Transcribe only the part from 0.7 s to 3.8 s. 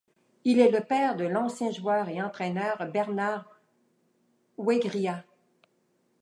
le père de l'ancien joueur et entraîneur Bernard